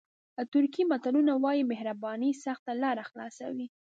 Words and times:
ترکي 0.53 0.83
متل 0.91 1.15
وایي 1.43 1.63
مهرباني 1.71 2.31
سخته 2.45 2.71
لاره 2.83 3.03
خلاصوي. 3.09 3.67